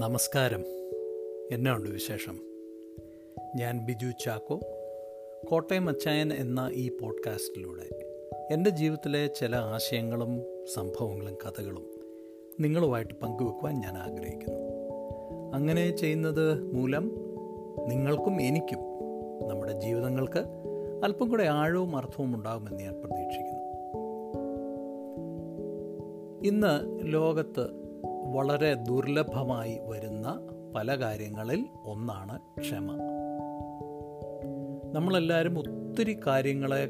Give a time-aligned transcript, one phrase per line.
[0.00, 0.64] നമസ്കാരം.
[1.52, 2.38] എന്നാ ഉണ്ട് വിശേഷം?
[3.56, 4.60] ഞാൻ ബിജു ചാക്കോ
[5.46, 8.04] കോട്ടയം അച്ചായൻ എന്ന ഈ പോഡ്കാസ്റ്റിലൂടെ
[8.50, 10.42] എന്റെ ജീവിതത്തിലെ ചില ആശയങ്ങളും
[10.74, 11.86] സംഭവങ്ങളും കഥകളും
[12.60, 14.58] നിങ്ങളുമായിട്ട് പങ്കുവെക്കുവാൻ ഞാൻ ആഗ്രഹിക്കുന്നു.
[15.54, 17.12] അങ്ങനെ ചെയ്യുന്നത് മൂലം
[17.88, 18.78] നിങ്ങൾക്കും എനിക്കും
[19.48, 20.44] നമ്മുടെ ജീവിതങ്ങൾക്ക്
[21.04, 23.60] അല്പം കൂടെ ആഴവും അർത്ഥവും ഉണ്ടാകുമെന്ന് ഞാൻ പ്രതീക്ഷിക്കുന്നു.
[26.44, 27.79] ഇന്ന് ലോകത്ത്
[28.32, 30.40] വളരെ ദുർലഭമായി വരുന്ന
[30.76, 32.98] പല കാര്യങ്ങളിൽ ഒന്നാണ് ക്ഷമ.
[34.94, 36.86] നമ്മളെല്ലാവരും ഒത്തിരി കാര്യങ്ങളെ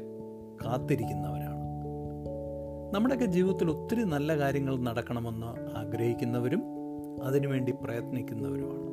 [0.65, 1.51] കാത്തിരിക്കുന്നവരാണ്.
[2.95, 6.63] നമ്മുടെയൊക്കെ ജീവിതത്തിൽ ഒത്തിരി നല്ല കാര്യങ്ങൾ നടക്കണമെന്ന് ആഗ്രഹിക്കുന്നവരും
[7.23, 8.91] അതിനുവേണ്ടി പ്രയത്നിക്കുന്നവരുമാണ്.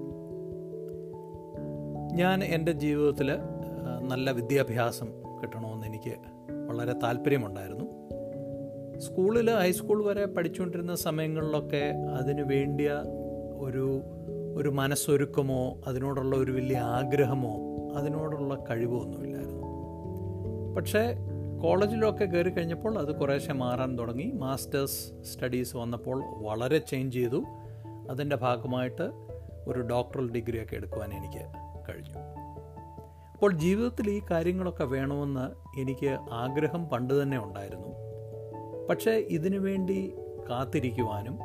[2.18, 3.30] ഞാൻ എന്റെ ജീവിതത്തിൽ
[4.02, 5.08] നല്ല വിദ്യാഭ്യാസം
[5.42, 6.14] കിട്ടണമെന്ന് എനിക്ക്
[6.68, 7.84] വളരെ താല്പര്യമുണ്ടായിരുന്നു.
[8.98, 12.92] സ്കൂളിൽ ഹൈസ്കൂൾ വരെ പഠിച്ചുകൊണ്ടിരുന്ന സമയങ്ങളിലൊക്കെ അതിനു വേണ്ടിയ
[13.58, 14.00] ഒരു
[14.56, 17.54] ഒരു മനസ്സൊരുക്കമോ അതിനോടുള്ള ഒരു വലിയ ആഗ്രഹമോ
[17.96, 19.62] അതിനോടുള്ള കഴിവോ ഒന്നുമില്ലായിരുന്നു.
[20.74, 21.16] പക്ഷേ
[21.62, 24.32] കോളേജിലൊക്കെ കയറി കഴിഞ്ഞപ്പോൾ അത് കുറേശ്ശെ മാറാൻ തുടങ്ങി.
[24.34, 27.44] മാസ്റ്റേഴ്സ് സ്റ്റഡീസ് വന്നപ്പോൾ വളരെ ചേഞ്ച് ചെയ്തു.
[28.10, 29.10] അതിന്റെ ഭാഗമായിട്ട്
[29.66, 31.44] ഒരു ഡോക്ടറൽ ഡിഗ്രിയൊക്കെ എടുക്കുവാൻ എനിക്ക്
[31.88, 32.14] കഴിഞ്ഞു.
[33.32, 37.97] അപ്പോൾ ജീവിതത്തിൽ ഈ കാര്യങ്ങളൊക്കെ വേണമെന്ന് എനിക്ക് ആഗ്രഹം പണ്ട് തന്നെ ഉണ്ടായിരുന്നു.
[38.88, 40.16] പക്ഷേ ഇതിനു വേണ്ടി
[40.50, 41.38] കാത്തിരിക്കുവാനും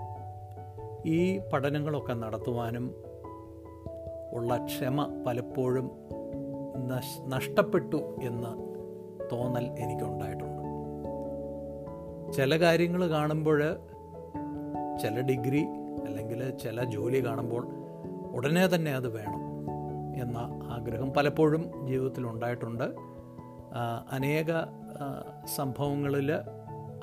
[1.06, 2.96] ഈ പഠനങ്ങളൊക്കെ നടത്തുവാനും
[4.32, 5.92] ഉള്ള ക്ഷമ പലപ്പോഴും
[7.28, 8.52] നഷ്ടപ്പെട്ടു എന്ന്
[9.32, 10.64] തോന്നൽ എനിക്കുണ്ടായിട്ടുണ്ട്.
[12.34, 13.60] ചില കാര്യങ്ങൾ കാണുമ്പോൾ
[15.02, 15.66] ചില ഡിഗ്രി
[16.06, 17.68] അല്ലെങ്കിൽ ചില ജോലി കാണുമ്പോൾ
[18.36, 19.42] ഉടനെ തന്നെ അത് വേണം
[20.22, 22.84] എന്ന ആഗ്രഹം പലപ്പോഴും ജീവിതത്തിൽ ഉണ്ടായിട്ടുണ്ട്.
[24.12, 24.46] അനേക
[25.56, 26.32] സംഭവങ്ങളിൽ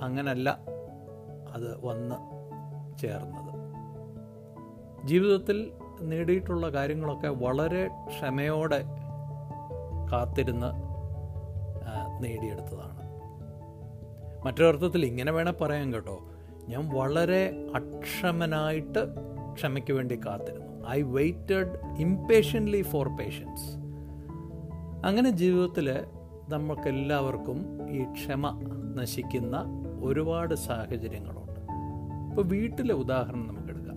[0.01, 0.59] അങ്ങനല്ല
[1.55, 2.17] അത് വന്ന്
[2.99, 3.61] ചേർന്നത്.
[5.07, 8.85] ജീവിതത്തിൽ നേടിയിട്ടുള്ള കാര്യങ്ങളൊക്കെ വളരെ ക്ഷമയോടെ
[10.13, 10.67] കാത്തിരുന്ന്
[12.23, 13.01] നേടിയെടുത്തതാണ്.
[14.47, 16.21] മറ്റൊരർത്ഥത്തിൽ ഇങ്ങനെ വേണേൽ പറയാൻ കേട്ടോ.
[16.69, 19.07] ഞാൻ വളരെ അക്ഷമനായിട്ട്
[19.55, 20.89] ക്ഷമയ്ക്ക് വേണ്ടി കാത്തിരുന്നു.
[20.89, 23.81] I waited impatiently for patience
[25.07, 26.05] അങ്ങനെ ജീവിതത്തിൽ
[26.49, 28.61] നമുക്കെല്ലാവർക്കും ഈ ക്ഷമ
[28.97, 31.61] നശിക്കുന്ന ഒരുപാട് സാഹചര്യങ്ങളുണ്ട്.
[32.31, 33.97] ഇപ്പോൾ വീട്ടിലെ ഉദാഹരണം നമുക്കെടുക്കാം.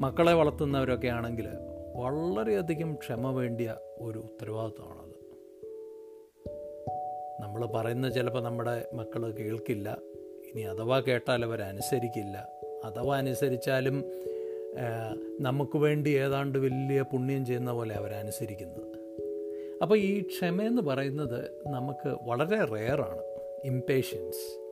[0.00, 1.48] മക്കളെ വളർത്തുന്നവരൊക്കെ ആണെങ്കിൽ
[1.96, 5.16] വളരെയധികം ക്ഷമ വേണ്ടിയ ഒരു ഉത്തരവാദിത്വമാണത്.
[7.42, 9.98] നമ്മൾ പറയുന്ന ചിലപ്പോൾ നമ്മുടെ മക്കൾ കേൾക്കില്ല.
[10.54, 12.48] ഇനി അഥവാ കേട്ടാൽ അവർ അനുസരിക്കില്ല
[12.84, 14.04] അഥവാ അനുസരിച്ചാലും
[15.40, 18.90] നമുക്ക് വേണ്ടി ഏതാണ്ട് വലിയ പുണ്യം ചെയ്യുന്ന പോലെ അവരനുസരിക്കുന്നത്.
[19.82, 23.22] അപ്പോൾ ഈ ക്ഷമയെന്ന് പറയുന്നത് നമുക്ക് വളരെ റെയറാണ്
[23.64, 24.69] ഇംപേഷ്യൻസ്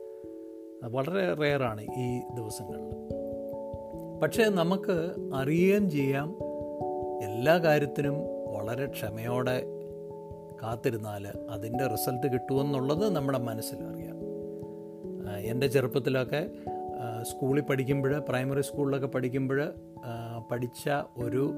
[0.87, 3.09] വളരെ റെയറാണ് ഈ ദിവസങ്ങളിൽ.
[4.19, 6.35] പക്ഷേ നമുക്ക് അറിയുകയും ചെയ്യാം.
[7.23, 8.13] എല്ലാ കാര്യത്തിനും
[8.53, 9.63] വളരെ ക്ഷമയോടെ
[10.63, 14.19] കാത്തിരുന്നാൽ അതിന്റെ റിസൾട്ട് കിട്ടുമെന്നുള്ളത് നമ്മുടെ മനസ്സിലറിയാം
[15.37, 16.49] എന്റെ ചെറുപ്പത്തിലൊക്കെ
[17.21, 19.73] സ്കൂളിൽ പഠിക്കുമ്പോൾ പ്രൈമറി സ്കൂളിലൊക്കെ പഠിക്കുമ്പോൾ
[20.51, 21.51] പഠിച്ച ഒരു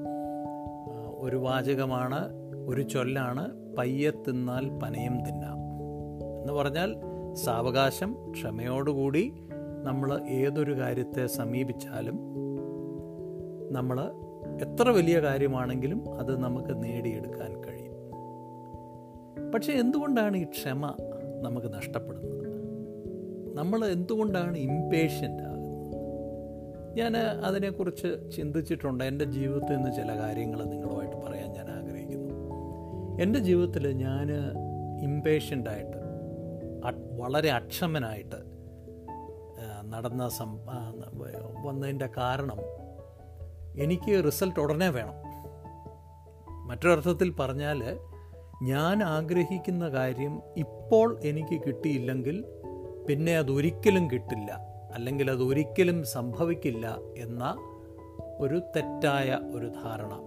[1.18, 2.28] ഒരു വാചകമാണ്
[2.68, 5.56] ഒരു ചൊല്ലാണ് പയ്യെ തിന്നാൽ പനയും തിന്നാം
[6.40, 6.94] എന്ന് പറഞ്ഞാൽ
[7.34, 9.32] സാവകാശം ക്ഷമയോടുകൂടി
[9.84, 12.18] നമ്മൾ ഏതൊരു കാര്യത്തെ സമീപിച്ചാലും
[13.70, 14.00] നമ്മൾ
[14.62, 17.92] എത്ര വലിയ കാര്യമാണെങ്കിലും അത് നമുക്ക് നേടിയെടുക്കാൻ കഴിയും.
[19.50, 20.94] പക്ഷെ എന്തുകൊണ്ടാണ് ഈ ക്ഷമ
[21.42, 22.42] നമുക്ക് നഷ്ടപ്പെടുന്നത്?
[23.54, 25.96] നമ്മൾ എന്തുകൊണ്ടാണ് ഇമ്പേഷ്യന്റ് ആകുന്നത്?
[26.96, 29.04] ഞാൻ അതിനെക്കുറിച്ച് ചിന്തിച്ചിട്ടുണ്ട്.
[29.04, 32.34] എന്റെ ജീവിതത്തിൽ നിന്ന് ചില കാര്യങ്ങൾ നിങ്ങളുമായിട്ട് പറയാൻ ഞാൻ ആഗ്രഹിക്കുന്നു.
[33.22, 34.32] എന്റെ ജീവിതത്തിൽ ഞാൻ
[35.02, 36.01] ഇംപേഷ്യന്റായിട്ട്
[36.90, 38.52] വളരെ അക്ഷമനായിട്ട്
[39.88, 40.58] നടന്ന സം
[41.64, 42.58] വന്നതിന്റെ കാരണം
[43.78, 45.14] എനിക്ക് റിസൾട്ട് ഉടനെ വേണം.
[46.66, 47.98] മറ്റൊരർത്ഥത്തിൽ പറഞ്ഞാൽ
[48.62, 52.44] ഞാൻ ആഗ്രഹിക്കുന്ന കാര്യം ഇപ്പോൾ എനിക്ക് കിട്ടിയില്ലെങ്കിൽ
[53.08, 54.58] പിന്നെ അതൊരിക്കലും കിട്ടില്ല
[54.94, 57.56] അല്ലെങ്കിൽ അതൊരിക്കലും സംഭവിക്കില്ല എന്ന
[58.40, 60.20] ഒരു തെറ്റായ ഒരു ധാരണ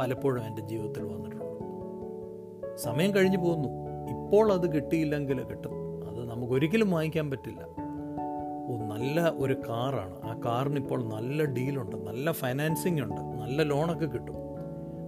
[0.00, 2.76] പലപ്പോഴും എന്റെ ജീവിതത്തിൽ വന്നിട്ടുണ്ട്.
[2.76, 3.68] സമയം കഴിഞ്ഞു പോകുന്നു.
[4.08, 5.81] ഇപ്പോൾ അത് കിട്ടിയില്ലെങ്കിൽ കിട്ടും.
[6.42, 7.60] അത് നമുക്കൊരിക്കലും വാങ്ങിക്കാൻ പറ്റില്ല.
[8.90, 10.14] നല്ല ഒരു കാറാണ്.
[10.24, 14.34] ആ കാറിന് ഇപ്പോൾ നല്ല ഡീലുണ്ട് നല്ല ഫൈനാൻസിങ് ഉണ്ട് നല്ല ലോണൊക്കെ കിട്ടും.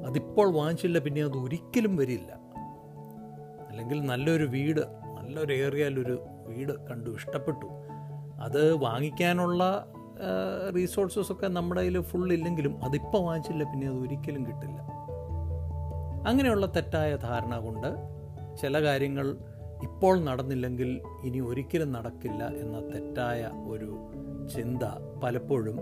[0.07, 2.33] അതിപ്പോൾ വാങ്ങിച്ചില്ല പിന്നെ അത് ഒരിക്കലും വരില്ല.
[3.69, 4.81] അല്ലെങ്കിൽ നല്ലൊരു വീട്
[5.19, 7.67] നല്ലൊരു ഏറിയാലൊരു വീട് കണ്ടു ഇഷ്ടപ്പെട്ടു.
[8.41, 9.87] അത് വാങ്ങിക്കാനുള്ള
[10.77, 14.79] റീസോഴ്സസൊക്കെ നമ്മുടെ കയ്യിൽ ഫുൾ ഇല്ലെങ്കിലും അതിപ്പോൾ വാങ്ങിച്ചില്ല പിന്നെ അത് ഒരിക്കലും കിട്ടില്ല.
[16.29, 17.91] അങ്ങനെയുള്ള തെറ്റായ ധാരണ കൊണ്ട്
[18.57, 19.37] ചില കാര്യങ്ങൾ
[19.85, 20.91] ഇപ്പോൾ നടന്നില്ലെങ്കിൽ
[21.25, 23.91] ഇനി ഒരിക്കലും നടക്കില്ല എന്ന തെറ്റായ ഒരു
[24.55, 24.83] ചിന്ത
[25.25, 25.79] പലപ്പോഴും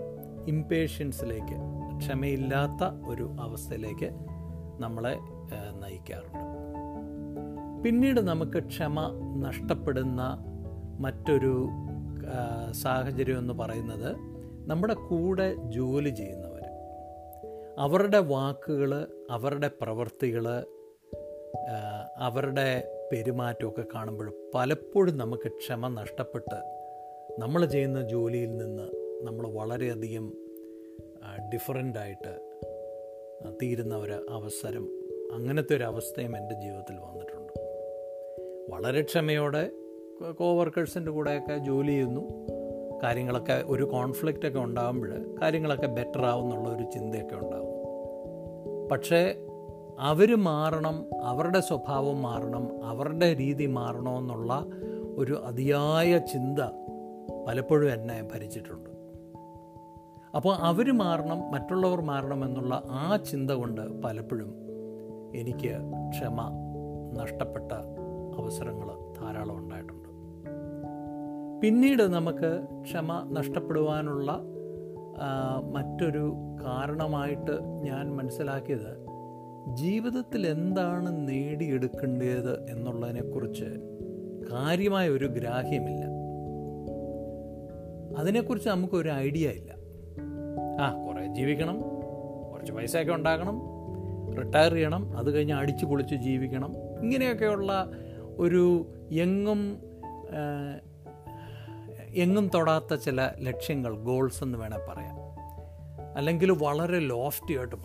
[0.47, 1.57] ഇംപേഷ്യൻസിലേക്ക്
[1.97, 4.09] ക്ഷമയില്ലാത്ത ഒരു അവസ്ഥയിലേക്ക്
[4.79, 5.15] നമ്മളെ
[5.81, 6.43] നയിക്കാറുണ്ട്.
[7.83, 8.99] പിന്നീട് നമുക്ക് ക്ഷമ
[9.47, 10.21] നഷ്ടപ്പെടുന്ന
[10.99, 11.53] മറ്റൊരു
[12.71, 14.09] സാഹചര്യം എന്ന് പറയുന്നത്
[14.69, 16.63] നമ്മുടെ കൂടെ ജോലി ചെയ്യുന്നവർ
[17.79, 18.91] അവരുടെ വാക്കുകൾ
[19.31, 20.45] അവരുടെ പ്രവൃത്തികൾ
[22.17, 22.67] അവരുടെ
[23.13, 26.55] പെരുമാറ്റമൊക്കെ കാണുമ്പോൾ പലപ്പോഴും നമുക്ക് ക്ഷമ നഷ്ടപ്പെട്ട്
[27.39, 28.83] നമ്മൾ ചെയ്യുന്ന ജോലിയിൽ നിന്ന്
[29.27, 30.33] നമ്മൾ വളരെയധികം
[31.53, 32.59] ഡിഫറന്റായിട്ട്
[33.61, 34.89] തീരുന്ന ഒരു അവസരം
[35.33, 37.53] അങ്ങനത്തെ ഒരു അവസ്ഥയും എന്റെ ജീവിതത്തിൽ വന്നിട്ടുണ്ട്.
[38.69, 39.71] വളരെ ക്ഷമയോടെ
[40.31, 42.21] കോവർക്കേഴ്സിന്റെ കൂടെയൊക്കെ ജോലി ചെയ്യുന്നു.
[43.03, 47.73] കാര്യങ്ങളൊക്കെ ഒരു കോൺഫ്ലിക്റ്റൊക്കെ ഉണ്ടാകുമ്പോൾ കാര്യങ്ങളൊക്കെ ബെറ്റർ ആവും എന്നുള്ള ഒരു ചിന്തയൊക്കെ ഉണ്ടാകും
[48.91, 49.35] പക്ഷേ
[49.99, 54.65] അവർ മാറണം അവരുടെ സ്വഭാവം മാറണം അവരുടെ രീതി മാറണമെന്നുള്ള
[55.15, 56.59] ഒരു അതിയായ ചിന്ത
[57.47, 58.89] പലപ്പോഴും എന്നെ ഭരിച്ചിട്ടുണ്ട്.
[60.35, 64.55] അപ്പോൾ അവർ മാറണം മറ്റുള്ളവർ മാറണം എന്നുള്ള ആ ചിന്ത കൊണ്ട് പലപ്പോഴും
[65.35, 65.77] എനിക്ക്
[66.09, 66.41] ക്ഷമ
[67.21, 67.71] നഷ്ടപ്പെട്ട
[68.39, 70.03] അവസരങ്ങൾ ധാരാളം ഉണ്ടായിട്ടുണ്ട്.
[71.61, 74.41] പിന്നീട് നമുക്ക് ക്ഷമ നഷ്ടപ്പെടുവാനുള്ള
[75.71, 76.33] മറ്റൊരു
[76.65, 79.12] കാരണമായിട്ട് ഞാൻ മനസ്സിലാക്കിയത്
[79.67, 83.65] ജീവിതത്തിൽ എന്താണ് നേടിയെടുക്കേണ്ടത് എന്നുള്ളതിനെക്കുറിച്ച്
[84.51, 86.05] കാര്യമായ ഒരു ഗ്രാഹ്യമില്ല.
[88.17, 89.73] അതിനെക്കുറിച്ച് നമുക്കൊരു ഐഡിയ ഇല്ല.
[90.81, 91.81] ആ കുറേ ജീവിക്കണം
[92.51, 93.61] കുറച്ച് പൈസയൊക്കെ ഉണ്ടാക്കണം
[94.37, 96.75] റിട്ടയർ ചെയ്യണം അത് കഴിഞ്ഞ് അടിച്ചു പൊളിച്ച് ജീവിക്കണം.
[97.01, 97.89] ഇങ്ങനെയൊക്കെയുള്ള
[98.37, 99.79] ഒരു എങ്ങും
[102.15, 105.23] എങ്ങും തൊടാത്ത ചില ലക്ഷ്യങ്ങൾ ഗോൾസ് എന്ന് വേണേൽ പറയാം.
[106.17, 107.75] അല്ലെങ്കിൽ വളരെ ലോഫ്റ്റി ആയിട്ട്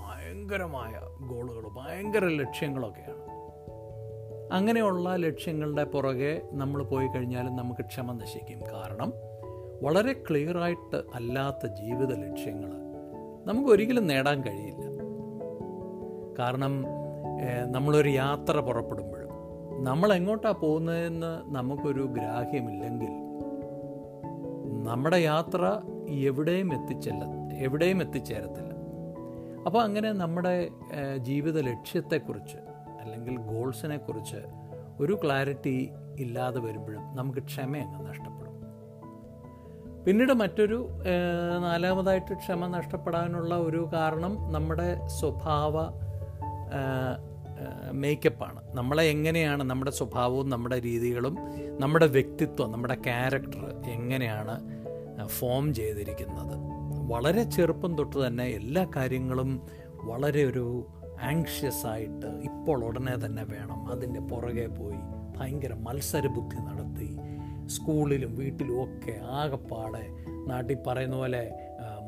[0.49, 0.93] ഭയങ്കരമായ
[1.29, 3.25] ഗോളുകൾ ഭയങ്കര ലക്ഷ്യങ്ങളൊക്കെയാണ്.
[4.53, 8.61] അങ്ങനെയുള്ള ലക്ഷ്യങ്ങളുടെ പുറകെ നമ്മൾ പോയി കഴിഞ്ഞാലും നമുക്ക് ക്ഷമ നശിക്കും.
[8.75, 9.13] കാരണം
[9.83, 12.71] വളരെ ക്ലിയറായിട്ട് അല്ലാത്ത ജീവിത ലക്ഷ്യങ്ങൾ
[13.47, 14.87] നമുക്ക് ഒരിക്കലും നേടാൻ കഴിയില്ല.
[16.39, 16.85] കാരണം
[17.73, 19.29] നമ്മളൊരു യാത്ര പുറപ്പെടുമ്പോഴും
[19.85, 23.13] നമ്മൾ എങ്ങോട്ടാണ് പോകുന്നതെന്ന് നമുക്കൊരു ഗ്രാഹ്യമില്ലെങ്കിൽ
[24.89, 27.25] നമ്മുടെ യാത്ര എവിടെയും എത്തിച്ചെല്ല
[27.59, 28.68] എവിടെയും എത്തിച്ചേരത്തില്ല.
[29.69, 30.69] അപ്പോൾ അങ്ങനെ നമ്മുടെ
[31.17, 32.57] ജീവിത ലക്ഷ്യത്തെക്കുറിച്ച്
[33.01, 34.37] അല്ലെങ്കിൽ ഗോൾസിനെ കുറിച്ച്
[35.01, 38.55] ഒരു ക്ലാരിറ്റി ഇല്ലാതെ വരുമ്പോഴും നമുക്ക് ക്ഷമ അങ്ങ് നഷ്ടപ്പെടും.
[40.05, 40.89] പിന്നീട് മറ്റൊരു
[41.63, 45.73] നാലാമതായിട്ട് ക്ഷമ നഷ്ടപ്പെടാനുള്ള ഒരു കാരണം നമ്മുടെ സ്വഭാവ
[47.93, 48.77] മേക്കപ്പാണ്.
[48.77, 51.37] നമ്മളെ എങ്ങനെയാണ് നമ്മുടെ സ്വഭാവവും നമ്മുടെ രീതികളും
[51.81, 54.57] നമ്മുടെ വ്യക്തിത്വം നമ്മുടെ ക്യാരക്ടർ എങ്ങനെയാണ്
[55.27, 56.68] ഫോം ചെയ്തിരിക്കുന്നത്.
[57.11, 59.51] വളരെ ചെറുപ്പം തൊട്ട് തന്നെ എല്ലാ കാര്യങ്ങളും
[60.05, 60.87] വളരെ ഒരു
[61.21, 63.93] ആങ്ഷ്യസ് ആയിട്ട് ഇപ്പോൾ ഉടനെ തന്നെ വേണം.
[63.93, 65.01] അതിന്റെ പുറകെ പോയി
[65.37, 67.09] ഭയങ്കര മത്സരബുദ്ധി നടത്തി.
[67.67, 70.05] സ്കൂളിലും വീട്ടിലും ഒക്കെ ആകപ്പാടെ
[70.47, 71.43] നാട്ടിൽ പറയുന്ന പോലെ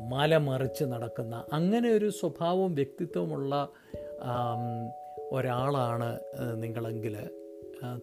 [0.09, 3.69] മല മറിച്ച് നടക്കുന്ന അങ്ങനെ ഒരു സ്വഭാവവും വ്യക്തിത്വമുള്ള
[5.33, 6.11] ഒരാളാണ്
[6.63, 7.17] നിങ്ങളെങ്കിൽ.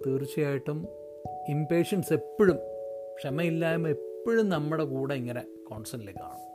[0.05, 0.87] തീർച്ചയായിട്ടും
[1.49, 2.59] ഇമ്പേഷ്യൻസ് എപ്പോഴും
[3.15, 6.46] ക്ഷമയില്ലായ്മ എപ്പോഴും നമ്മുടെ കൂടെ ഇങ്ങനെ കോൺസ്റ്റന്റ്ലി കാണും.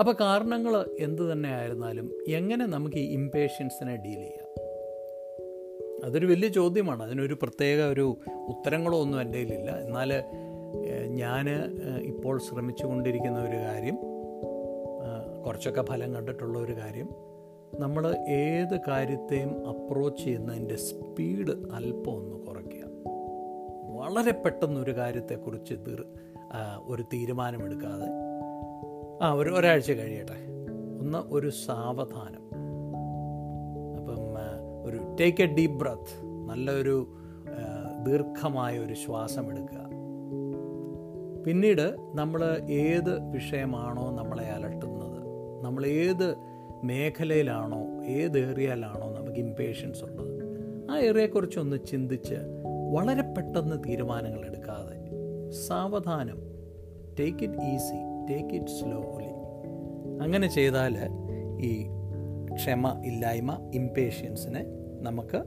[0.00, 4.46] അപ്പോൾ കാരണങ്ങൾ എന്തു തന്നെ ആയിരുന്നാലും എങ്ങനെ നമുക്ക് ഈ ഇമ്പേഷ്യൻസിനെ ഡീൽ ചെയ്യാം?
[6.04, 7.02] അതൊരു വലിയ ചോദ്യമാണ്.
[7.02, 8.16] അതിനൊരു പ്രത്യേക ഒരു
[8.48, 9.70] ഉത്തരങ്ങളോ ഒന്നും എന്റെ കയ്യിലില്ല.
[9.70, 10.12] എന്നാൽ
[11.06, 11.46] ഞാൻ
[12.00, 13.98] ഇപ്പോൾ ശ്രമിച്ചു കൊണ്ടിരിക്കുന്ന ഒരു കാര്യം
[15.46, 17.08] കുറച്ചൊക്കെ ഫലം കണ്ടിട്ടുള്ള ഒരു കാര്യം
[17.80, 22.86] നമ്മൾ ഏത് കാര്യത്തെയും അപ്രോച്ച് ചെയ്യുന്നതിന്റെ സ്പീഡ് അല്പം ഒന്ന് കുറയ്ക്കുക.
[23.98, 25.74] വളരെ പെട്ടെന്നൊരു കാര്യത്തെക്കുറിച്ച്
[26.86, 28.19] ഒരു തീരുമാനമെടുക്കാതെ
[29.22, 30.38] ആ ഒരു ഒരാഴ്ച കഴിയട്ടെ.
[31.00, 32.44] ഒന്ന് ഒരു സാവധാനം.
[33.98, 34.34] അപ്പം
[34.84, 37.06] ഒരു ടേക്ക് എ ഡീപ് ബ്രത്ത് നല്ലൊരു
[38.06, 39.90] ദീർഘമായ ഒരു ശ്വാസം എടുക്കുക.
[41.46, 45.20] പിന്നീട് നമ്മൾ ഏത് വിഷയമാണോ നമ്മളെ അലട്ടുന്നത്
[45.64, 46.34] നമ്മൾ ഏത്
[46.84, 50.44] മേഖലയിലാണോ ഏത് ഏരിയയിലാണോ നമുക്ക് ഇമ്പേഷ്യൻസ് ഉള്ളത്
[50.90, 52.34] ആ ഏരിയയെക്കുറിച്ചൊന്ന് ചിന്തിച്ച്
[52.92, 54.96] വളരെ പെട്ടെന്ന് തീരുമാനങ്ങൾ എടുക്കാതെ
[55.50, 56.38] സാവധാനം
[57.18, 59.30] take it easy take it slowly
[60.22, 60.96] അങ്ങനെ ചെയ്താൽ
[61.60, 61.86] ഈ
[62.54, 64.64] ക്ഷമ ഇല്ലായ്മ ഇമ്പേഷ്യൻസിനെ
[65.02, 65.40] നമുക്ക്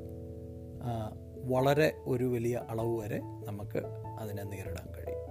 [1.45, 3.81] വളരെ ഒരു വലിയ അളവ് വരെ നമുക്ക്
[4.19, 5.23] അതിനെ നേരിടാൻ കഴിയും.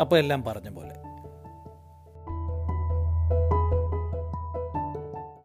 [0.00, 0.94] അപ്പോൾ എല്ലാം പറഞ്ഞ പോലെ